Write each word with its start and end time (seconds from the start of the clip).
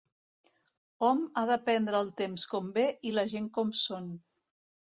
Hom 1.07 1.19
ha 1.35 1.43
de 1.51 1.57
prendre 1.67 2.01
el 2.05 2.11
temps 2.21 2.47
com 2.55 2.73
ve 2.79 2.89
i 3.11 3.15
la 3.19 3.29
gent 3.37 3.51
com 3.59 3.75
són. 3.83 4.13